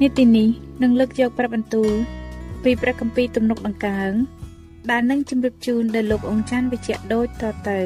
[0.00, 0.48] នេតិនេះ
[0.82, 1.92] នឹងលើកយកព្រះបន្ទូល
[2.64, 4.12] ពីព្រះគម្ពីរទំនុកដង្កើង
[4.90, 7.80] ដែលនឹងជម្រាបជូនដល់លោកអង្ចាន់វិជ្ជៈដូចតទៅ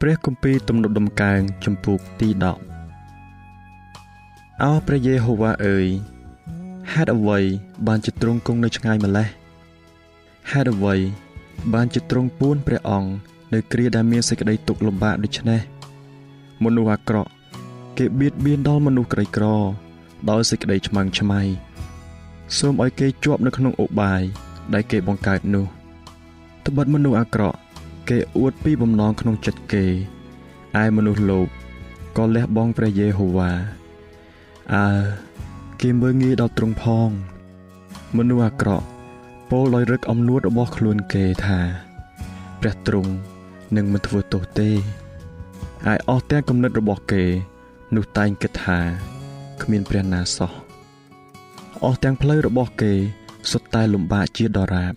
[0.00, 2.75] ព្រះគម្ពីរទំនុកដំកើងចំពោះទី10
[4.64, 5.86] អោព្រះយេហូវ៉ាអើយ
[6.92, 7.38] ហេតុអ្វី
[7.86, 9.28] បានជាទ្រង់គង់នៅឆ្ងាយម្លេះ
[10.50, 10.94] ហេតុអ្វី
[11.74, 13.10] បានជាទ្រង់ពួនព្រះអង្គ
[13.52, 15.60] នៅគ្រាដែលមានសេចក្តីទុក្ខលំបាកដូច្នេះ
[16.64, 17.30] មនុស្សអាក្រក់
[17.98, 19.44] គេបៀតបៀនដល់មនុស្សក្រីក្រ
[20.30, 21.40] ដោយសេចក្តីឆ្មាំងឆ្មៃ
[22.58, 24.22] សូមឲ្យគេជាប់នៅក្នុងឧបាយ
[24.74, 25.66] ដែលគេបង្កើតនោះ
[26.66, 27.58] ត្បិតមនុស្សអាក្រក់
[28.08, 29.84] គេអួតពីបំណងក្នុងចិត្តគេ
[30.82, 31.48] ឯមនុស្សលោភ
[32.16, 33.52] ក៏លះបង់ព្រះយេហូវ៉ា
[34.74, 34.88] អើ
[35.80, 37.10] គេមើងងាយដល់ទ្រង់ផង
[38.16, 38.86] មនុស្សអាក្រក់
[39.50, 41.60] ពោលដោយរឹកអំនួតរបស់ខ្លួនគេថា
[42.60, 43.12] ព្រះទ្រង់
[43.76, 44.74] នឹងមិនធ្វើទោសទេឯ
[46.08, 47.24] អស់ទាំងគំនិតរបស់គេ
[47.96, 48.78] នោះតែងគិតថា
[49.62, 50.52] គ្មានព្រះណាសោះ
[51.84, 52.92] អស់ទាំងផ្លូវរបស់គេ
[53.50, 54.94] សុទ្ធតែលំបាកជាដរាប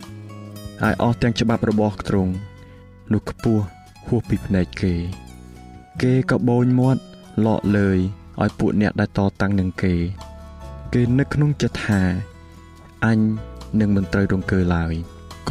[0.82, 2.32] ហើយអស់ទាំងច្បាប់របស់ទ្រង់
[3.12, 3.64] នោះខ្ពស់
[4.06, 4.94] ហួសពីភ្នែកគេ
[6.02, 7.02] គេក៏បូនមាត់
[7.44, 8.00] លក់លើយ
[8.42, 9.94] ឲ្យពួកអ្នកដែលតតាំងនឹងគេ
[10.94, 12.02] គេនឹកក្នុងចិត្តថា
[13.04, 13.18] អញ
[13.80, 14.94] នឹងមិនត្រូវរង្គើឡើយ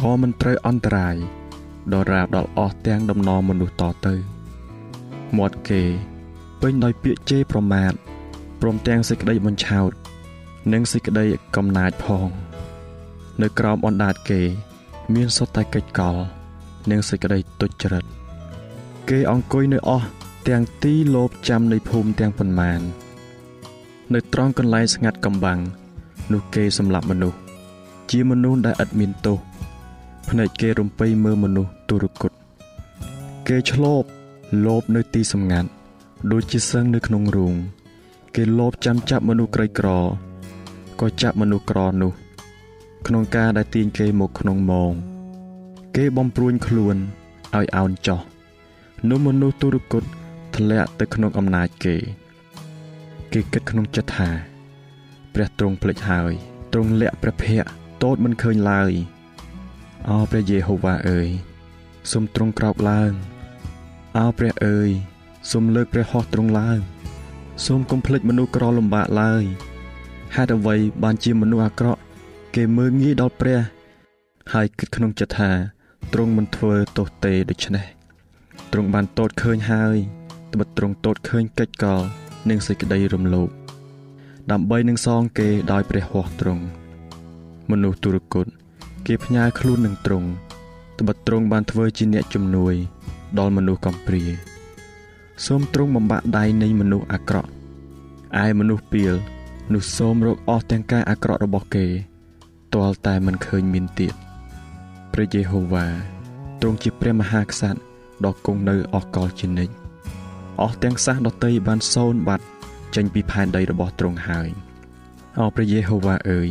[0.00, 1.16] ក៏មិនត្រូវអន្តរាយ
[1.92, 4.14] ដល់រាបដល់អស់ទាំងដំណរមនុស្សតទៅ
[5.36, 5.82] មាត់គេ
[6.60, 7.92] ពេញដោយពាក្យជេរប្រមាថ
[8.60, 9.90] ព្រមទាំងសេចក្តីបញ្ឆោត
[10.72, 11.24] និងសេចក្តី
[11.56, 12.28] កំណាចផង
[13.42, 14.40] នៅក្រោមអណ្ដាតគេ
[15.14, 16.16] មានសុទ្ធតែកិច្ចកល
[16.90, 18.04] និងសេចក្តីទុច្ចរិត
[19.08, 20.06] គេអង្គុយនៅអស់
[20.48, 22.80] ទាំងទីលោបចាំនៃភូមិទាំងប៉ុន្មាន
[24.14, 25.60] នៅត្រង់កន្លែងស្ងាត់កំបាំង
[26.32, 27.38] នោះគេសម្លាប់មនុស្ស
[28.10, 29.38] ជាមនុស្សដែលឥតមានទោស
[30.28, 32.32] ភ្នែកគេរំពៃមើលមនុស្សទុរគត
[33.48, 34.08] គេឆ្លប់
[34.64, 35.68] លោបនៅទីសម្ងាត់
[36.32, 37.54] ដូចជាសឹងនៅក្នុងរូង
[38.34, 39.88] គេលោបចាំចាប់មនុស្សក្រីក្រ
[41.00, 42.12] ក៏ចាប់មនុស្សក្រនោះ
[43.06, 44.92] ក្នុងការដែលទាញគេមកក្នុងម៉ង
[45.96, 46.96] គេបំព្រួញខ្លួន
[47.56, 48.20] ឲ្យអោនចោះ
[49.08, 50.04] នោះមនុស្សទុរគត
[50.56, 51.96] ធ្លាក់ទៅក្នុងអំណាចគេ
[53.32, 54.30] គេគិតក្នុងចិត្តថា
[55.34, 56.32] ព្រះទ្រង់ភ្លេចហើយ
[56.72, 57.70] ទ្រង់លាក់ព្រះភ័ក្ត្រ
[58.02, 58.92] តូចមិនឃើញឡើយ
[60.08, 61.28] អោព្រះយេហូវ៉ាអើយ
[62.10, 63.12] សូមទ្រង់ក្រោកឡើង
[64.18, 64.90] អោព្រះអើយ
[65.50, 66.78] សូមលើកព្រះហស្ថទ្រង់ឡើង
[67.66, 69.44] សូមកុំភ្លេចមនុស្សក្រលំបាកឡើយ
[70.34, 72.00] ហេតុអ្វីបានជាមនុស្សអាក្រក់
[72.54, 73.60] គេមើងងាយដល់ព្រះ
[74.52, 75.50] ហើយគិតក្នុងចិត្តថា
[76.12, 77.86] ទ្រង់មិនធ្វើទោសទេដូច្នេះ
[78.72, 79.96] ទ្រង់បានតូចឃើញហើយ
[80.52, 82.02] ត្បិតទ្រង់តូចឃើញកិច្ចកល
[82.48, 83.48] និងសេចក្តីរំលោភ
[84.52, 86.64] ដើម្បីនឹងសងគេដោយព្រះហស្ថទ្រង់
[87.70, 88.46] មនុស្សទុរគត
[89.06, 90.28] គេផ្ញើខ្លួននឹងទ្រង់
[90.98, 92.74] ត្បិតទ្រង់បានធ្វើជាអ្នកជំនួយ
[93.38, 94.24] ដល់មនុស្សកំព្រា
[95.46, 97.50] សូមទ្រង់បំបាក់ដៃនៃមនុស្សអាក្រក់
[98.44, 99.14] ឯមនុស្សពីល
[99.72, 101.86] នោះសូមរកអស់ទាំងការអាក្រក់របស់គេ
[102.74, 104.14] ទាល់តែមិនឃើញមានទៀត
[105.12, 105.86] ព្រះយេហូវ៉ា
[106.60, 107.80] ទ្រង់ជាព្រះមហាក្សត្រ
[108.24, 109.72] ដ៏គង់នៅអស់កលជានិច្ច
[110.62, 112.44] អស់ទាំងសាសដតីបានសូន្យបាត់
[112.94, 114.48] ចេញពីផែនដីរបស់ទ្រង់ហើយ
[115.38, 116.48] អោព្រះយេហូវ៉ាអើយ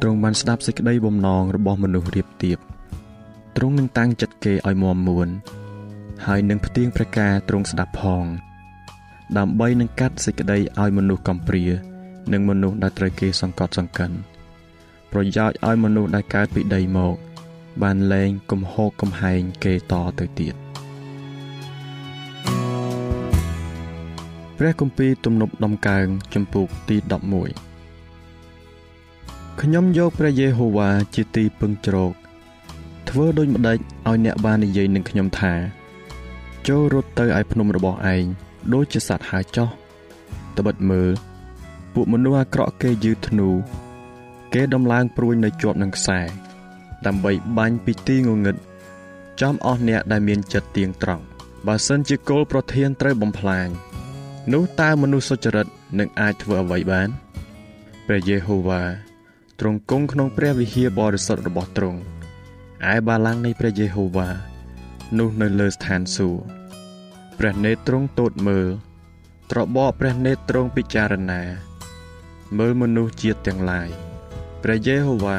[0.00, 2.58] ទ្រង់បានស្ដាប់សេចក្តីបំណងរបស់មនុស្សរៀបទៀប
[3.56, 5.28] ទ្រង់នឹងតាំងចិត្តគេឲ្យមាំមួន
[6.26, 8.24] ហើយនឹងផ្ទៀងប្រការទ្រង់ស្ដាប់ផង
[9.38, 11.64] ដើម្បីនឹងកាត់សេចក្តីឲ្យមនុស្សកំព្រា
[12.32, 14.10] និងមនុស្សដែលត្រូវគេសង្កត់សង្កិន
[15.12, 17.14] ប្រយោជន៍ឲ្យមនុស្សដែលកើតពីដីមក
[17.82, 20.61] បានលែងកំហកកំហែងគេតទៅទៀត
[24.58, 26.96] ព្រះគម្ពីរទំនុកដំកើងចំពុកទី
[27.72, 32.12] 11ខ្ញុំយកព្រះយេហូវ៉ាជាទីពឹងជ្រក
[33.08, 35.52] ធ្វើដូចម្ដេចឲ្យអ្នកបាននិយាយនឹងខ្ញុំថា
[36.68, 38.24] ចូលរត់ទៅឯភ្នំរបស់ឯង
[38.72, 39.68] ដូចជាសត្វហើចោះ
[40.58, 41.10] ត្បិតមើល
[41.94, 43.48] ពួកមនុស្សអាក្រក់គេយឺធ្នូ
[44.54, 46.20] គេដំឡើងព្រួយនៅជាប់នឹងខ្សែ
[47.06, 48.56] ដើម្បីបាញ់ពីទីងងឹត
[49.40, 51.24] ចំអស់អ្នកដែលមានចិត្តទៀងត្រង់
[51.66, 53.68] បើសិនជាគោលប្រធានត្រូវបំផ្លាញ
[54.50, 55.66] នោះតើមនុស្សសុចរិត
[55.98, 57.08] នឹងអាចធ្វើអ្វីបាន
[58.06, 58.82] ព្រះយេហូវ៉ា
[59.60, 62.00] ទ្រង់គង់ក្នុងព្រះវិហារបរិសុទ្ធរបស់ទ្រង់
[62.92, 64.28] ឯបាឡាំងនៃព្រះយេហូវ៉ា
[65.18, 66.42] នោះនៅលើស្ថានសួគ៌
[67.38, 68.68] ព្រះនេត្រទ្រង់ទតមើល
[69.50, 71.42] ត្របកព្រះនេត្រទ្រង់ពិចារណា
[72.58, 73.88] មើលមនុស្សជាតិទាំងឡាយ
[74.62, 75.38] ព្រះយេហូវ៉ា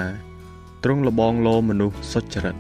[0.84, 2.58] ទ្រង់លបងលោមនុស្សសុចរិត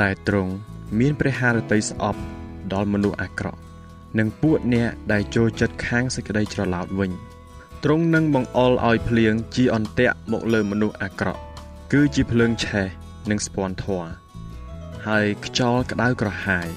[0.00, 0.52] តែទ្រង់
[0.98, 2.20] មានព្រះハរតីស្អប់
[2.72, 3.60] ដល់មនុស្សអាក្រក់
[4.18, 7.10] និងពួកអ្នកដែលចូលចិត្តខាងសេចក្តីច្រឡោតវិញ
[7.84, 11.40] ទ្រង់នឹងបង្អុលឲ្យភ្លៀងជាអន្ទាក់មកលើមនុស្សអាក្រក់
[11.92, 12.86] គឺជាភ្លើងឆេះ
[13.30, 14.02] និងស្ពាន់ធွာ
[15.06, 16.68] ហើយខ្យល់ក្តៅក្រហាយ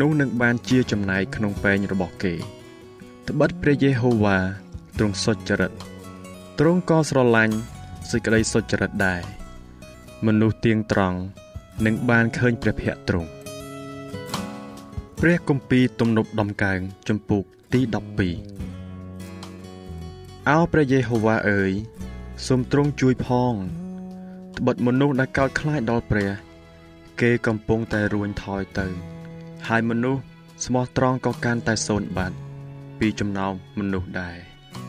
[0.00, 2.34] នោះនឹងបានជាចំណែកក្នុងពែងរបស់គេ
[3.28, 4.38] ត្បិតព្រះយេហូវ៉ា
[4.98, 5.72] ទ្រង់សុចរិត
[6.58, 7.56] ទ្រង់ក៏ស្រឡាញ់
[8.10, 9.22] សេចក្តីសុចរិតដែរ
[10.26, 11.18] មនុស្សទៀងត្រង់
[11.86, 13.28] នឹងបានឃើញព្រះភ័ក្ត្រទ្រង់
[15.24, 17.80] ព្រះគម្ពីរទំនុកដំកើងចំពុកទី
[18.54, 21.72] 12អោព្រះយេហូវ៉ាអើយ
[22.46, 23.54] សូមទ្រង់ជួយផង
[24.56, 26.30] ត្បិតមនុស្សដែលកោតខ្លាចដល់ព្រះ
[27.20, 28.86] គេកំពុងតែរួញថយទៅ
[29.68, 30.22] ហើយមនុស្ស
[30.64, 32.36] ស្មោះត្រង់ក៏កាន់តែសូន្យបាត់
[32.98, 34.36] ពីចំណោមមនុស្សដែរ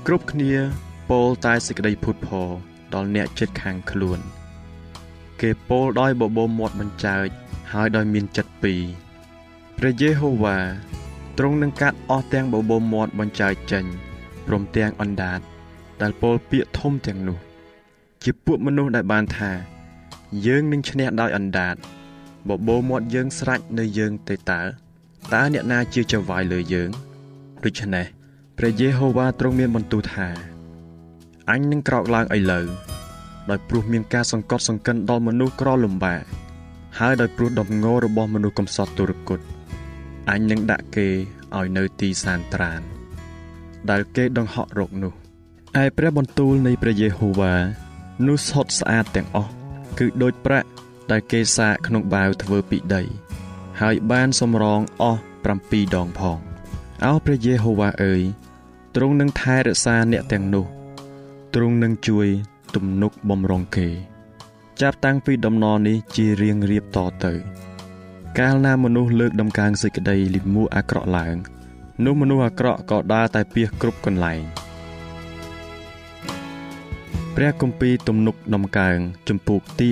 [0.07, 0.53] គ្រប់គ្នា
[1.09, 2.49] ពោលតែសេចក្តីភុតផរ
[2.93, 4.19] ដល់អ្នកចិត្តខាងខ្លួន
[5.41, 7.27] គេពោលដោយបបោមាត់បញ្ចើច
[7.73, 8.83] ហើយដោយមានចិត្តពីរ
[9.83, 10.57] ព្រះយេហូវ៉ា
[11.37, 13.85] ទ្រង់នឹងកាត់អស់ទាំងបបោមាត់បញ្ចើចចេញ
[14.47, 15.39] ព្រមទាំងអណ្ដាត
[16.01, 17.39] ដែលពោលពាក្យធំទាំងនោះ
[18.23, 19.51] ជាពួកមនុស្សដែលបានថា
[20.45, 21.75] យើងនឹងឈ្នះដោយអណ្ដាត
[22.49, 24.61] បបោមាត់យើងស្រាច់នៅយើងទេតើ
[25.33, 26.89] តើអ្នកណាជាចៅវាយលើយើង
[27.63, 28.05] ដូច្នេះ
[28.57, 30.27] ព្រះយេហូវ៉ាទ្រង់មានបន្ទូលថា
[31.49, 32.65] អញនឹងក្រោកឡើងឥឡូវ
[33.49, 36.23] ដោយព្រោះមានការសង្កត់សង្កិនដល់មនុស្សក្រលំបាក
[36.99, 39.41] ហើយដោយព្រោះដំងរបស់មនុស្សកំសត់ទុរគត
[40.31, 41.09] អញនឹងដាក់គេ
[41.57, 42.81] ឲ្យនៅទីសានត្រាន
[43.89, 45.13] ដែលគេដង្ហក់រកនោះ
[45.83, 47.53] ឯព្រះបន្ទូលនៃព្រះយេហូវ៉ា
[48.27, 49.51] នោះសុទ្ធស្អាតទាំងអស់
[49.99, 50.67] គឺដូចប្រាក់
[51.11, 53.03] ដែលគេសាកក្នុងបាវធ្វើពីដី
[53.81, 55.21] ហើយបានសម្រងអស់
[55.57, 56.37] 7ដងផង
[57.05, 58.21] អោព្រះយេហូវ៉ាអើយ
[58.95, 60.65] ទ្រង់នឹងថែរក្សាអ្នកទាំងនោះ
[61.55, 62.27] ទ្រង់នឹងជួយ
[62.75, 63.87] ទំនុកបំរុងគេ
[64.81, 67.33] ចាប់តាំងពីដំណរនេះជារៀងរៀបតទៅ
[68.39, 71.35] កាលណាមនុស្សលើកដំកើងសេចក្តីលិមួអាក្រក់ឡើង
[72.05, 74.41] នោះមនុស្សអាក្រក់ក៏ដើរតែពៀសគ្រប់កន្លែង
[77.35, 78.97] ព្រះគម្ពីរទំនុកដំកើង
[79.29, 79.87] ចំពូកទី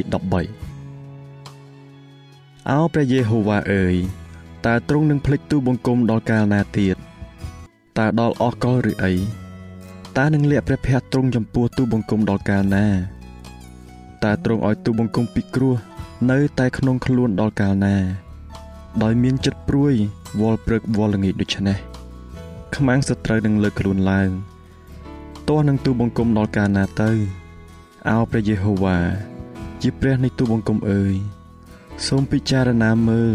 [0.73, 3.95] 13អោព្រះយេហូវ៉ាអើយ
[4.65, 6.97] តើទ្រង់នឹងភ្លេចទូបង្គំដល់កាលណាទៀត
[7.97, 9.13] តើដល់អស់កលឬអី
[10.17, 12.87] តើនឹងលាក់ព្រះភ័ក្ត្រទ្រង់ចំពោះទូបង្គំដល់កាលណា
[14.23, 15.75] តើទ្រង់ឲ្យទូបង្គំពិគ្រោះ
[16.31, 17.97] នៅតែក្នុងខ្លួនដល់កាលណា
[19.03, 19.93] ដោយមានចិត្តព្រួយ
[20.41, 21.77] វល់ព្រឹកវល់ល្ងាចដូច្នេះ
[22.75, 24.29] ខ្មាំងសត្រូវនឹងលើកខ្លួនឡើង
[25.47, 27.11] ទាស់នឹងទូបង្គំដល់កាលណាទៅ
[28.09, 28.97] អោព្រះយេហូវ៉ា
[29.81, 31.15] ជាព្រះនៃទូបង្គំអើយ
[32.07, 33.33] សូមពិចារណាមើល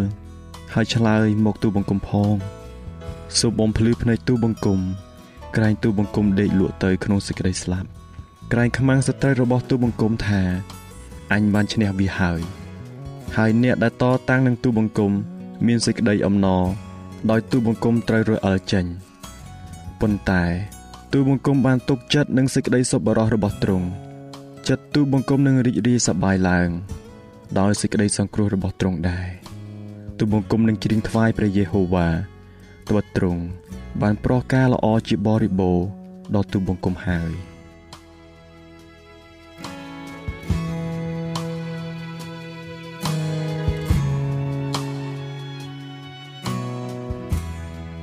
[0.75, 2.35] ហើយឆ្លើយមកទូបង្គំផង
[3.39, 4.81] សូមបំភ្លឺភ្នែកទូបង្គំ
[5.57, 7.89] ក្រែងទូបង្គំដេកលក់ទៅក្នុងសេចក្តីស្លាប់
[8.53, 10.43] ក្រែងខ្មាំងសត្រូវរបស់ទូបង្គំថា
[11.33, 12.41] អញបានឈ្នះវាហើយ
[13.37, 15.13] ហើយអ្នកដែលតតាំងនឹងទូបង្គំ
[15.67, 16.65] មានសេចក្តីអំណរ
[17.31, 18.85] ដោយទូបង្គំត្រូវរអិលចេញ
[20.01, 20.45] ប៉ុន្តែ
[21.13, 23.87] ទូបង្គំបានទុកចិត្តនឹងសេចក្តីសប្បុរសរបស់ទ្រង់
[24.69, 26.71] ចិត្តទូបង្គំនឹងរីករាយសប្បាយឡើង
[27.59, 29.29] ដោយសេចក្តីសង្គ្រោះរបស់ទ្រង់ដែរ
[30.19, 32.09] ទូបង្គំនឹងច្រៀងថ្វាយព្រះយេហូវ៉ា
[32.89, 33.43] ត្បិតទ្រង់
[34.03, 35.79] បានប្រោះការល្អជាបរិបូរ
[36.35, 37.54] ដល់ទូបង្គំហើយ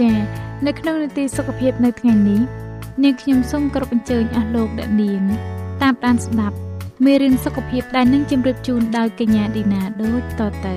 [0.00, 0.16] ចា៎
[0.66, 2.40] នៅក្នុងនីតិសុខភាពនៅថ្ងៃនេះ
[3.02, 5.22] នាងខ្ញុំសូមគោរពអញ្ជើញអស់លោកអ្នកនាង
[5.82, 6.56] តាមដានស្ដាប់
[7.04, 10.76] មេរៀនសុខភាពដែលនឹងជម្រាបជូនដោយកញ្ញាឌីណាដូចតទៅ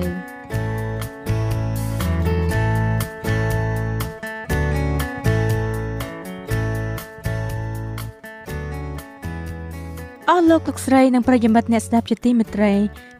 [10.38, 12.74] ស់លោកលោកស្រីនិងប្រិយមិត្តអ្នកស្ដាប់ជាទីមេត្រី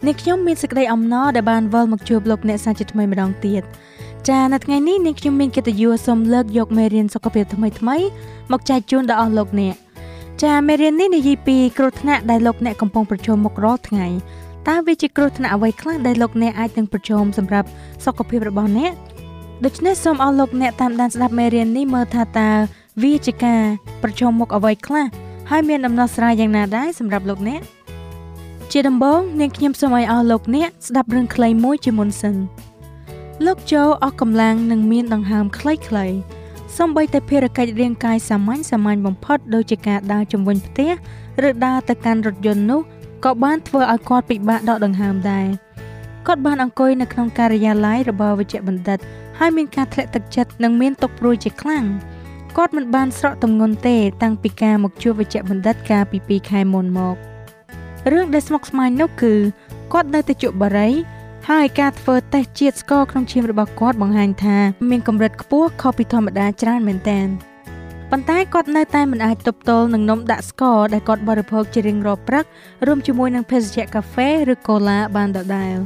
[0.07, 3.63] នាងខ្ញុំមានសេចក្តីអំណរដែលបានវិលមកជួបលោកអ្នកសាជាថ្មីម្ដងទៀត
[4.27, 7.97] ចានៅថ្ងៃនេះនាងខ្ញុំមានកិត្តិយសសូមលើកយកមេរៀនសុខភាពថ្មីថ្មី
[8.53, 9.75] មកចែកជូនដល់អស់លោកអ្នក
[10.43, 14.07] ចាមេរៀននេះនិយាយពីគ្រោះថ្នាក់ដែលលោកអ្នកកំពុងប្រឈមមុខរាល់ថ្ងៃ
[14.69, 17.69] តើវាជាគ្រោះថ្នាក់អ្វីខ្លះដែលលោកអ្នកអាចនឹងប្រឈមសម្រាប់
[18.05, 18.93] សុខភាពរបស់អ្នក
[19.65, 22.51] ដូច្នេះសូមអស់លោកអ្នកតាមដានស្ដាប់មេរៀននេះមើលថាតើ
[23.03, 23.63] វាជាការ
[24.03, 25.07] ប្រឈមមុខអ្វីខ្លះ
[25.51, 27.61] ហើយមានដំណោះស្រាយយ៉ាងណាដែរសម្រាប់លោកអ្នក
[28.73, 32.37] ជាដំបូងនាងខ្ញុំសូមឲ្យអស់លោកអ្នកស្ដាប់រឿងខ្លីមួយជាមុនសិន
[33.47, 36.17] លោកโจអស់កម្លាំងនិងមានដង្ហើមខ្លីៗ
[36.77, 40.91] សូម្បីតែភារកិច្ចរាងកាយសាមញ្ញសាមញ្ញបំផុតដូចជាការដើរជុំវិញផ្ទះ
[41.49, 42.81] ឬដើរទៅកាន់រថយន្តនោះ
[43.25, 45.47] ក៏បានធ្វើឲ្យគាត់ពិបាកដកដង្ហើមដែរ
[46.27, 48.99] គាត់បានអង្គុយនៅក្នុងការិយាល័យរបស់វិជ្ជបណ្ឌិត
[49.39, 51.85] ហើយមានការធ្លាក់ទឹកចិត្តនិងមានទុក្ខព្រួយជាខ្លាំង
[52.57, 57.17] គាត់មិនបានស្រកទម្ងន់ទេ តាំងពីការមកជួបវេជ្ជបណ្ឌិតកាលពី2ខែមុនមក
[58.13, 59.35] រឿងដែលស្មុគស្មាញនោះគឺ
[59.93, 60.89] គាត់នៅតែជក់បារី
[61.55, 64.57] ហើយការធ្វើតេស្តជាតិស្ករក្នុងឈាមរបស់គាត់បង្ហាញថា
[64.91, 67.27] មានកម្រិតខ្ពស់ខុសពីធម្មតាច្រើនមែនទែន
[68.11, 72.45] ប៉ុន្តែគាត់នៅតែមិនអាចទប់ទល់នឹងនំដាក់ស្ករដែលគាត់បរិភោគជារៀងរាល់ព្រឹក
[72.87, 75.77] រួមជាមួយនឹងភេសជ្ជៈកាហ្វេឬកូឡាបានដដែល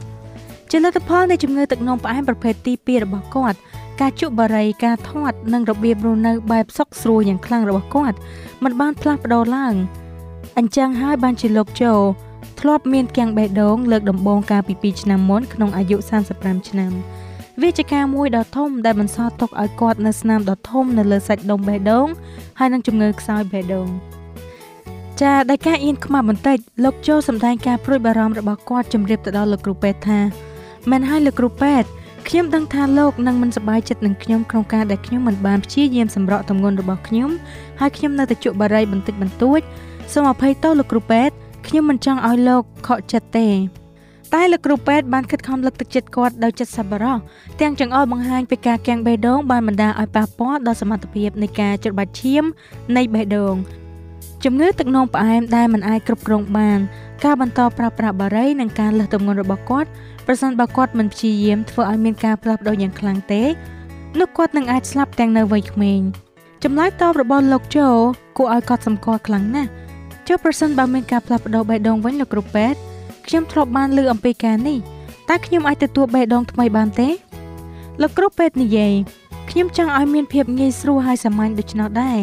[0.71, 3.59] ជាលទ្ធផលនៃជំងឺទឹកនោមផ្អែមប្រភេទទី2របស់គាត់
[4.00, 8.16] ការជក់បារីការធាត់និងរបៀបរស់នៅបែបសុកស្រួលយ៉ាងខ្លាំងរបស់គាត់
[8.62, 9.75] มันបានផ្លាស់ប្ដូរឡើង
[10.59, 11.92] អញ្ចឹងហើយបានជាលោកជូ
[12.64, 15.97] ធ្លាប់មានគាំងបេះដូងលើកដំបូងកាលពី2ឆ្នាំមុនក្នុងអាយុ
[16.33, 16.92] 35ឆ្នាំ
[17.62, 22.07] វាជាការមួយដ៏ធំដែលបន្សល់ទុកឲ្យគាត់នៅស្នាមដ៏ធំនៅលើសាច់ដុំបេះដូង
[22.59, 23.88] ហើយនឹងជំងឺខ្សោយបេះដូង
[25.23, 30.21] ចាដោយការអៀនខ្មាស់បន្តិចលោកជូសម្ដែងការព្រួយបារម្ភរបស់គាត់ជម្រាបទៅដល់លោកគ្រូពេទ្យថា
[30.90, 31.88] មិនហើយលោកគ្រូពេទ្យ
[32.28, 37.31] ខ្ញុំដឹងថាលោកនឹងមិនសប្បាយចិត្តនឹងខ្ញុំក្នុងការដែលខ្ញុំមិនបានព្យាយាមសម្រកទម្ងន់របស់ខ្ញុំ
[37.81, 39.61] ហើយខ្ញុំនៅតែជក់បារីបន្តិចបន្តួច
[40.12, 43.49] សូមអភ័យទោសលោកគ្រូពេទ្យ ខ្ញុំមិនចង់ឲ្យលោកខកចិត្តទេ
[44.35, 47.19] តែលោកគ្រូពេទ្យបានខិតខំលើកទឹកចិត្តគាត់ដោយចិត្តសប្បុរស
[47.61, 52.45] ទាំងចង្អុលបង្ហាញពីការកាំងបេះដូងបានបណ្ដាលឲ្យប៉ះពាល់ដល់សមត្ថភាពនៃការច្របាច់ឈាម
[52.97, 53.54] នៃបេះដូង
[54.45, 56.78] ជំងឺទឹកនោមផ្អែមដែលមិនអាចគ្រប់គ្រងបាន
[57.25, 59.88] ការបន្តប្រើប្រាស់បារីនិងការលើសទម្ងន់របស់គាត់
[60.26, 63.42] ប្រសិនបើគាត់មិនព្យាយាមធ្វើឲ្យមានការផ្លាស់ប្ដូរយ៉ាងខ្លាំងទេ
[64.19, 66.00] នោះគាត់នឹងអាចស្លាប់ទាំងនៅវ័យក្មេង
[66.64, 67.88] ចម្លើយតបរបស់លោកជូ
[68.38, 69.71] គួរឲ្យកត់សម្គាល់ខ្លាំងណាស់
[70.28, 72.78] ចុះប្រសិនបើមានការផ្លាស់ប្ដូរបេះដូងវិញលោកគ្រូពេទ្យ
[73.26, 74.78] ខ្ញុំធ្លាប់បានឮអំពីការនេះ
[75.28, 77.08] តើខ្ញុំអាចទទួលបេះដូងថ្មីបានទេ
[78.00, 78.92] លោកគ្រូពេទ្យនិយាយ
[79.50, 82.18] ខ្ញុំចង់ឲ្យមានភាពងាយស្រួលហើយសាមញ្ញដូច្នោះដែរ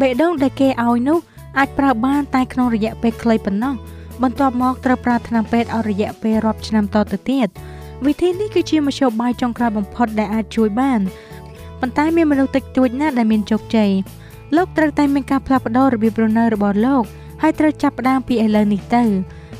[0.00, 1.18] បេះដូងដែលគេឲ្យនោះ
[1.58, 3.74] អាចប្រើបានតែក្នុងរយៈពេលខ្លីប៉ុណ្ណោះ
[4.22, 7.48] បន្ទាប់មកត្រូវប្រើថ្នាំពេទ្យអស់រយៈពេលរាប់ឆ្នាំតទៅទៀត
[8.06, 11.00] វិធីនេះគឺជាមធ្យោបាយចុងក្រោយបំផុតដែលអាចជួយបាន
[11.80, 13.90] ប៉ុន្តែមានមនុស្សតិចតួចណាស់ដែលមានជោគជ័យ
[14.56, 17.04] លោកត្រូវតែមានការផ្លាស់ប្ដូររបៀបរស់នៅរបស់លោក
[17.42, 19.02] ហើយត្រូវចាប់ផ្ដើមពីឥឡូវនេះទៅ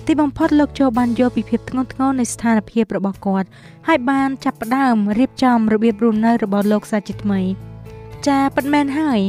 [0.06, 3.48] ទីបំផុតលោកចូលបានយល់ពីភាពធ្ងន់ធ្ងរនៃស្ថានភាពរបស់គាត់
[3.88, 7.40] ហើយបានចាប់ផ្ដើមរៀបចំរបៀបរស់នៅរបស់លោកសាជាថ្មី
[8.26, 9.20] ចាប៉ិតមែនហើយ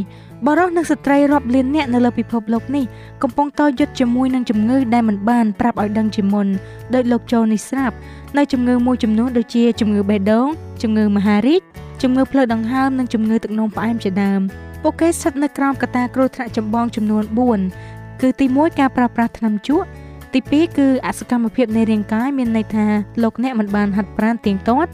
[0.48, 2.86] បរិសនិងស្ត្រីរាប់លាននាក់នៅលើពិភពលោកនេះ
[3.24, 6.48] កំពុងតយុទ្ធជាមួយនឹងជំងឺដែលមិនបានប្រាប់ឲ្យដឹងជាមុន
[6.94, 7.96] ដោយលោកโจនេះស្រាប់
[8.38, 10.48] នៅជំងឺមួយចំនួនដូចជាជំងឺបេះដូង
[10.82, 11.62] ជំងឺមហារីក
[12.02, 14.42] ជំងឺផ្លូវដង្ហើមនិងជំងឺទឹកនោមផ្អែមជាដើម
[14.82, 17.24] ពួកគេស្ថិតនៅក្រោមកត្តាគ្រោះថ្នាក់ចម្បងចំនួន
[17.72, 19.86] 4គឺទី1ការប្រើប្រាស់ថ្នាំជក់
[20.34, 22.86] ទី2គឺអសកម្មភាពនៃរាងកាយមានន័យថា
[23.24, 24.92] លោកអ្នកមិនបានហាត់ប្រាណទៀងទាត់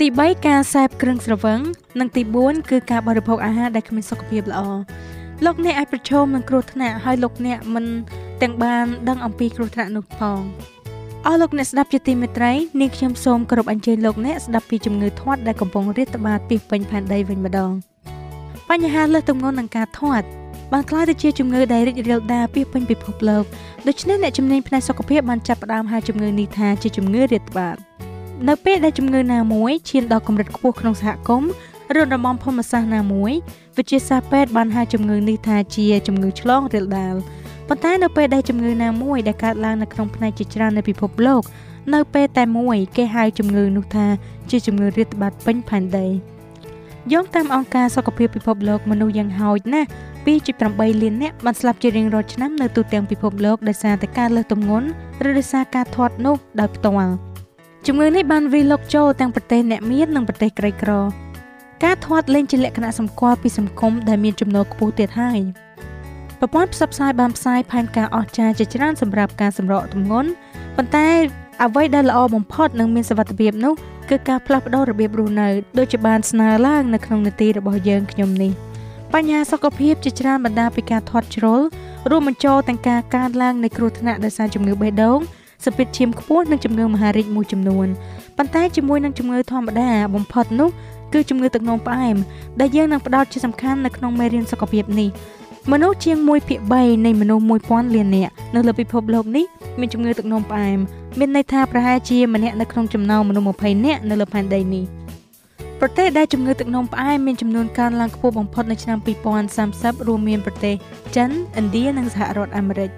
[0.00, 1.60] ទី3ការសេពគ្រឿងស្រវឹង
[2.00, 4.60] និងទី4គឺការបរិភោគអាហារដែលគ្មានសុខភាពល្អ
[5.44, 7.86] លោកអ្នកអាចប្រឈមនឹងគ្រោះថ្នាក់ហើយលោកអ្នកមិន
[8.42, 10.40] ទាំងបានដឹងអំពីគ្រោះថ្នាក់នោះផង
[11.26, 17.72] អស់លោកអ្នកស្ដាប់ជាទីមេត្រីនាងខ្ញុំសូមគោរពអញ្ជើញលោកអ្នកស្ដាប់ពីជំងឺធាត់ដែលកំពុងរាតត្បាតពីពេញផែនដីវិញម្ដង
[18.70, 20.26] បញ្ហាលើសទម្ងន់នឹងការធាត់
[20.72, 23.44] បានក្លាយទៅជាជំងឺដែលរីករាលដាលពីពេញពិភពលោក
[23.88, 27.76] ដូច្នេះអ្នកជំនាញផ្នែកសុខភាពបានចាប់ផ្ដើមហៅជំងឺនេះថាជាជំងឺរាតត្បាត
[28.48, 31.50] នៅពេលដែលជំងឺណាមួយឈានដល់កម្រិតខ្ពស់ក្នុងសហគមន៍
[32.00, 33.32] ឬតំបន់ភូមិសាស្ត្រណាមួយ
[33.76, 37.14] វិទ្យាសាស្ត្រពេទ្យបានហៅជំងឺនេះថាជាជំងឺឆ្លងរាលដាល
[37.68, 41.42] ប៉ុន្តែនៅពេលដែលជំងឺណាមួយដែលកើតឡើងនៅក្នុងផ្នែកជាច្រើននៃពិភពលោក
[41.94, 44.06] នៅពេលតែមួយគេហៅជំងឺនោះថា
[44.50, 46.06] ជាជំងឺរាតត្បាតពេញផែនដី
[47.12, 49.88] យោងតាមអង្គការសុខភាពពិភពលោកមនុស្សយ៉ាងហោចណាស់
[50.44, 54.86] 2.8លាននាក់បានស្លាប់ជារៀងរាល់ឆ្នាំនៅទូទាំងពិភពលោកដោយសារតែការលើសទម្ងន់
[55.28, 57.12] ឬដោយសារការធាត់នោះដោយផ្ទាល់
[57.86, 60.90] ជំងឺនេះបានវាយលុកចូលទាំងប្រទេសអ្នកមាននិងប្រទេសក្រីក្រ
[61.84, 65.40] ការធាត់លែងជាលក្ខណៈសម្គាល់ពីសង្គមដែលមានចំណូលខ្ពស់ទៀតហើយ
[66.40, 70.30] ប្រព័ន្ធផ្សព្វផ្សាយបានផ្សាយផែនការអស្ចារ្យជាច្រើនសម្រាប់ការសម្រកទម្ងន់
[70.76, 71.08] ប៉ុន្តែ
[71.64, 73.74] អ្វីដែលល្អបំផុតនិងមានសុវត្ថិភាពនោះ
[74.10, 75.48] គឺការផ្លាស់ប្ដូររបៀបរស់នៅ
[75.78, 78.52] ដូចជាបានស្នើឡើងនៅក្នុងនីតិរបស់យើងខ្ញុំនេះ
[79.14, 81.60] បញ្ហាសុខភាពជាច្រើនបណ្ដាពីការធាត់ជ្រុល
[82.10, 85.18] រួមបញ្ចូលទាំងការកើនឡើងនៃគ្រោះថ្នាក់ដោយសារជំងឺបេះដូង
[85.64, 87.86] សម្ពាធឈាមខ្ពស់និងជំងឺមហារីកមួយចំនួន
[88.36, 90.70] ប៉ុន្តែជាមួយនឹងជំងឺធម្មតាបំផុតនោះ
[91.12, 92.16] គឺជំងឺទឹកនោមផ្អែម
[92.60, 95.08] ដែលយើងនឹងផ្ដោតជាសំខាន់នៅក្នុងមេរៀនសុខភាពនេះ
[95.72, 99.46] មនុស្សជាង1ភាគ3នៃមនុស្ស1000លាននាក់នៅលើពិភពលោកនេះ
[99.78, 100.78] មានជំងឺទឹកនោមផ្អែម
[101.18, 104.84] មានន័យថាប្រហែលជាម្នាក់នៅក្នុងចំណោមមនុស្ស20នាក់នៅលើផែនដីនេះ
[105.80, 108.98] ប្រទេសដែលជំងឺទឹកនោមផ្អែមមានចំនួនកើនឡើងខ្ពស់បំផុតនៅឆ្នាំ
[109.52, 110.74] 2030រួមមានប្រទេស
[111.16, 112.90] ចិនឥណ្ឌានិងសហរដ្ឋអាមេរិក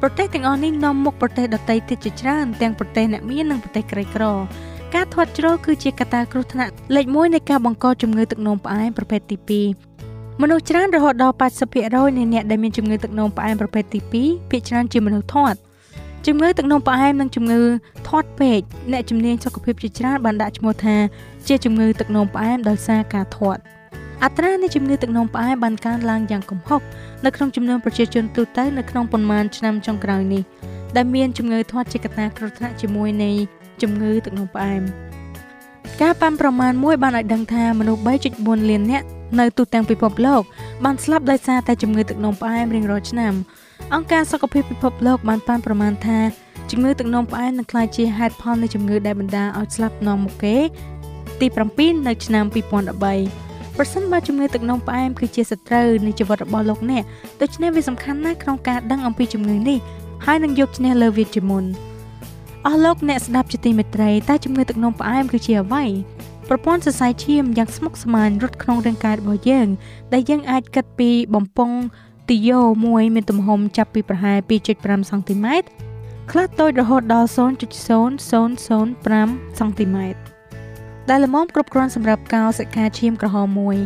[0.00, 4.24] ប្រទេសទាំងអស់នេះនាំមុខប្រទេសដទៃទៀតជាច្រើនទាំងប្រទេសអ្នកមាននិងប្រទេសក្រីក្រ
[4.94, 9.97] ការធាត់ជ្រុលគឺជាកត្តាគ្រោះថ្នាក់លេខ1នៃការបង្កជំងឺទឹកនោមផ្អែមប្រភេទទី2
[10.42, 15.58] មនុស្សច្រើនរហូតដល់80%នៃអ្នកដែលមានជំងឺទឹកនោមផ្អែមប្រភេទទី2ភាគច្រើនជាមនុស្សធាត់
[16.26, 17.60] ជំងឺទឹកនោមផ្អែមនិងជំងឺ
[18.08, 18.60] ធាត់ពេក
[18.92, 20.96] អ្នកជំនាញសុខភាពជាច្រើនបានដាក់ឈ្មោះថា
[21.48, 23.60] ជាជំងឺទឹកនោមផ្អែមដោយសារការធាត់
[24.24, 26.80] អត្រានៃជំងឺទឹកនោមផ្អែមបានកើនឡើងយ៉ាងគំហុក
[27.24, 30.42] នៅក្នុងចំនួនប្រជាជនទូទៅនៅក្នុងប៉ុន្មានឆ្នាំចុងក្រោយនេះ
[30.96, 33.30] ដែលមានជំងឺធាត់ជាកត្តាគ្រោះថ្នាក់ជាមួយនៃ
[33.82, 34.82] ជំងឺទឹកនោមផ្អែម
[36.02, 38.02] ការប៉ាន់ប្រមាណមួយបានឲ្យដឹងថាមនុស្ស
[38.34, 39.06] 3.4លាននាក់
[39.38, 40.42] នៅទូទាំងពិភពលោក
[40.84, 43.32] បានស្លាប់ដោយសារតែជំងឺទឹកនោមផ្អែមរៀងរាល់ឆ្នាំ
[43.94, 46.20] អង្គការសុខភាពពិភពលោកបានប៉ាន់ប្រមាណថា
[46.70, 50.56] ជំងឺទឹកនោមផ្អែមនឹងក្លាយជាហេតុផលនៃជំងឺដែលបណ្ដាលឲ្យស្លាប់នាំមុខគេ
[51.40, 51.46] ទី
[51.78, 57.02] 7នៅឆ្នាំ2013ប្រសិនបើជំងឺទឹកនោមផ្អែមគឺជាសត្រូវនៃជីវិតរបស់លោកអ្នក
[57.40, 59.78] ដូច្នេះវាសំខាន់ណាស់ក្នុងការដឹងអំពីជំងឺនេះ
[60.26, 61.64] ហើយនឹងយកឈ្នះលើវាជាមុន
[62.66, 65.84] អស់លោកអ្នកស្ដាប់ជាទីមេត្រីតើជំងឺទឹកនោមផ្អែមគឺជាអ្វី
[66.48, 69.68] ប្រព័ន្ធសរសៃឈាមយ៉ាងស្មុគស្មាញរត់ក្នុងរាងកាយរបស់យើង
[70.12, 71.76] ដែលយើងអាចគិតពីបំពង់
[72.28, 74.38] ទីយ៉ូមួយមានទំហំចាប់ពីប្រហែល
[74.74, 75.68] 2.5សង់ទីម៉ែត្រ
[76.30, 78.32] ខ្លះតូចរហូតដល់0.0005ស
[79.66, 80.20] ង់ទីម៉ែត្រ
[81.08, 83.76] ដែលល្មមគ្រប់គ្រាន់សម្រាប់កោសិកាឈាមក្រហមមួយ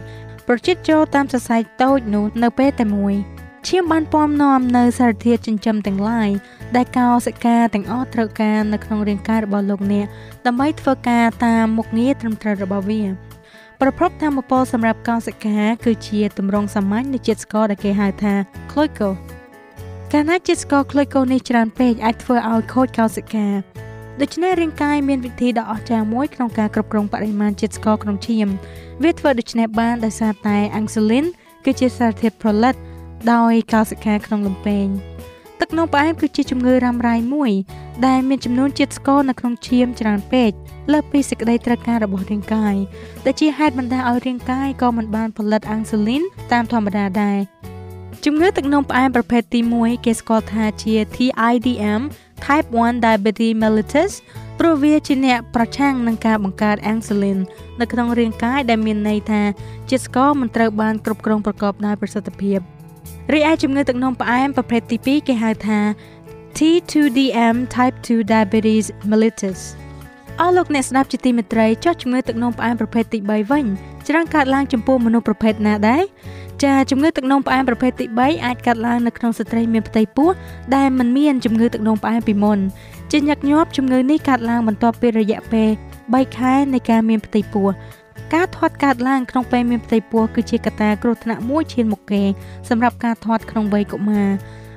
[0.48, 3.14] ប្រជិតចូលតាមសរសៃតូចនោះនៅពេលតែមួយ
[3.68, 6.30] ឈាមបានពំនាំនៅសារធាតុចិញ្ចឹមទាំងឡាយ
[6.76, 10.06] ដែលកោសិកាទាំងអស់ត្រូវការនៅក្នុងរាងកាយរបស់លោកអ្នក
[10.46, 13.02] ដើម្បីធ្វើការតាមមុខងារត្រឹមត្រូវរបស់វា
[13.80, 18.34] ប្រភពធម្មពលសម្រាប់កោសិកាគឺជាទម្រង់សាមញ្ញនៃជាតិស្ករដែលគេហៅថា
[18.72, 19.18] glucose
[20.12, 23.46] កាលណាជាតិស្ករ glucose នេះច្រើនពេកអាចធ្វើឲ្យខូចកោសិកា
[24.20, 28.46] ដូច្នេះរាងកាយមានវិធីដ៏អស្ចារ្យមួយក្នុងការគ្រប់គ្រងបរិមាណជាតិស្ករក្នុងឈាម
[29.02, 31.24] វាធ្វើដូច្នេះបានដោយសារតែ insulin
[31.64, 32.74] គឺជាសារធាតុផលិត
[33.32, 34.86] ដោយកោសិកាក្នុងលំពេង
[35.60, 37.52] ទឹកនោមផ្អែមគឺជាជំងឺរ៉ាំរ៉ៃមួយ
[38.06, 40.50] ដែលមានចំនួនជាតិស្ករនៅក្នុងឈាមច្រើនពេក
[40.92, 42.74] លើសពីសេចក្តីត្រូវការរបស់រាងកាយ
[43.24, 47.38] ដែលជាហេតុបណ្ដាលឲ្យរាងកាយក៏មិនបានផលិតអាំងស៊ូលីនតាមធម្មតាដែរ
[48.24, 52.02] ជំងឺទឹកនោមផ្អែមប្រភេទទី1គេស្គាល់ថាជា TIDM
[52.44, 54.12] Type 1 Diabetes mellitus
[54.58, 57.38] ព្រោះវាជាអ្នកប្រឆាំងនឹងការបង្កើតអាំងស៊ូលីន
[57.80, 59.42] នៅក្នុងរាងកាយដែលមានន័យថា
[59.90, 62.81] ជាតិស្ករមិនត្រូវបានគ្រប់គ្រងប្រកបដោយប្រសិទ្ធភាព
[63.32, 65.80] រីឯជំងឺទឹកនោមផ្អែមប្រភេទទី2គេហៅថា
[66.56, 69.60] T2DM type 2 diabetes mellitus
[70.40, 73.64] អស់លោកអ្នកស្ដាប់ជាទីមេត្រីចុះជំងឺទឹកនោមផ្អែមប្រភេទទី3វិញ
[74.08, 76.02] ច្រើនកើតឡើងចំពោះមនុស្សប្រភេទណាដែរ
[76.64, 80.30] ចាជំងឺទឹកនោមផ្អែមប្រភេទទី3អាចកើតឡើងនៅក្នុងស្ត្រីមានផ្ទៃពោះ
[80.76, 82.58] ដែលមិនមានជំងឺទឹកនោមផ្អែមពីមុន
[83.10, 85.70] ជាញឹកញាប់ជំងឺនេះកើតឡើងបន្ទាប់ពីរយៈពេល
[86.02, 87.68] 3ខែនៃការមានផ្ទៃពោះ
[88.34, 92.22] ការធាត់កើតឡើងក្នុងពេលមានផ្ទៃពោះគឺជាកត្តាគ្រោះថ្នាក់មួយឈានមុខគេ
[92.68, 94.30] សម្រាប់ការធាត់ក្នុងវ័យកុមារ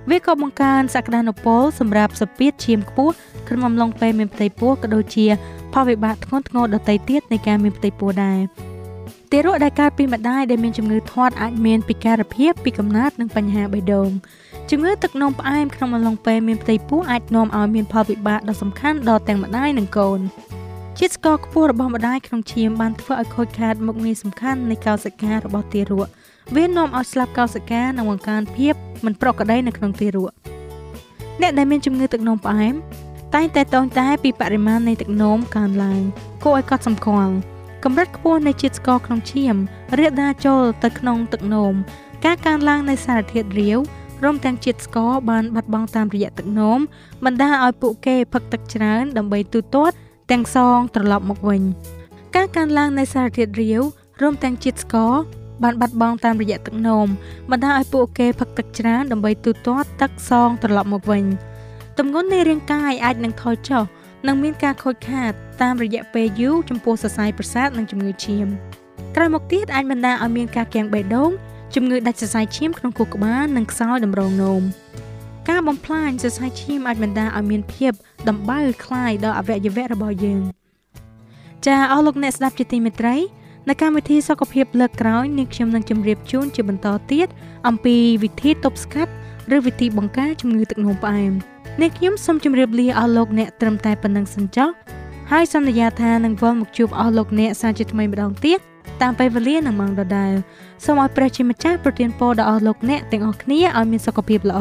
[0.09, 3.13] វាក៏បង្កើនសក្តានុពលសម្រាប់សពាតឈាមខ្ពស់
[3.49, 5.25] ក្នុងអំឡុងពេលមានផ្ទៃពោះក៏ដូចជា
[5.73, 8.39] ផលវិបាកធ្ងន់ធ្ងរដទៃទៀតនៃការមានផ្ទៃពោះដែរ
[9.31, 14.09] ទារកដែលកើតពីម្ដាយដែលមានជំងឺធាត់អាចមានពិការភាពពីកំណើតនិងបញ្ហាបេះដូង
[14.69, 20.19] ជំងឺទឹកនោមផ្អែមក្នុងអំឡុងពេលមានផ្ទៃពោះអាចនាំឲ្យមានផលវិបាកដ៏សំខាន់ដល់ទាំងម្ដាយនិងកូន
[20.99, 26.07] ជាតិស្ករខ្ពស់របស់ម្ដាយក្នុងឈាមបានធ្វើឲ្យខូចខាតមុខងារសំខាន់នៃកោសិការបស់ទារក
[26.55, 28.73] វានាំឲ្យស្លាប់កោសិកានិងបង្កើនភាព
[29.05, 30.31] មិនប្រក្រតីនៅក្នុងទារក
[31.41, 32.75] អ្នកដែលមានជំងឺទឹកនោមផ្អែម
[33.35, 36.01] តែងតែតងតែពីបរិមាណនៃទឹកនោមកើនឡើង
[36.43, 37.33] គួរឲ្យកត់សម្គាល់
[37.83, 39.55] កម្រិតខ្ពស់នៃជាតិស្ករក្នុងឈាម
[39.99, 41.73] រាលដាលចូលទៅក្នុងទឹកនោម
[42.25, 43.79] ការកើនឡើងនៃសារធាតុរាវ
[44.23, 46.79] រួមទាំងជាតិស្ករបានបាត់បង់តាមរយៈទឹកនោម
[47.25, 49.95] បណ្ដាលឲ្យពួកគេផឹកទឹកច្រើនដើម្បីទូទាត់
[50.31, 51.61] ទាំងសងត្រឡប់មកវិញ
[52.35, 53.81] ការកើនឡើងនៃសារធាតុរាវ
[54.21, 55.13] រួមទាំងជាតិស្ករ
[55.63, 57.07] បានបាត់បង់តាមរយៈទឹកនោម
[57.51, 61.25] បណ្ដាលឲ្យពួកគេផឹកទឹកច្រើនដើម្បីទូទាត់ទឹកសងត្រឡប់មកវិញ
[61.97, 63.83] ទម្ងន់នៃរាងកាយអាចនឹងថយចុះ
[64.27, 68.47] និងមានការខូចខាតតាមរយៈពេលយូរចំពោះសរសៃប្រសាទនិងជំងឺឈាម
[69.15, 71.31] ក្រោយមកទៀតអាចបណ្ដាលឲ្យមានការគាំងបេះដូង
[71.75, 74.61] ជំងឺដាច់សរសៃឈាមក្នុងខួរក្បាលនិងខ្សោយតម្រងនោម
[75.48, 77.92] ការបំផ្លាញសរសៃឈាមអាចបណ្ដាលឲ្យមានភាព
[78.28, 80.42] ដំបៅคล้ายដល់អវយវៈរបស់យើង
[81.66, 83.16] ចាអស់លោកអ្នកស្ដាប់ជាទីមេត្រី
[83.68, 87.28] នៅកម្មវិធីសុខភាពលើកក្រោយនាងខ្ញុំនឹងជម្រាបជូនជាបន្តទៀត
[87.68, 89.12] អំពីវិធីទប់ស្កាត់
[89.56, 91.32] ឬវិធីបង្ការជំងឺទឹកនោមផ្អែម
[91.80, 94.68] នាងខ្ញុំសូមជម្រាបលាអស់លោកអ្នកត្រឹមតែប៉ុណ្ណឹងសិនចុះ
[95.30, 98.60] ហើយសន្យាថានឹងវិលមកជួបអស់លោកអ្នកសាជាថ្មីម្ដងទៀត
[99.02, 100.32] តាមពេលវេលានិងម៉ោងដដែល
[100.84, 104.60] សូមឲ្យព្រះជាម្ចាស់ប្រទានពរដល់អស់លោកអ្នកទាំងអស់គ្នាឲ្យមានសុខភាពល្អ